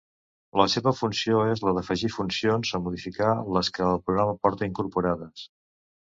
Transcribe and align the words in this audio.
La 0.59 0.63
seva 0.75 0.93
funció 0.99 1.41
és 1.55 1.61
la 1.67 1.73
d'afegir 1.79 2.09
funcions 2.13 2.73
o 2.81 2.81
modificar 2.87 3.29
les 3.59 3.71
que 3.77 3.87
el 3.91 4.03
programa 4.09 4.35
porta 4.49 4.73
incorporades. 4.73 5.47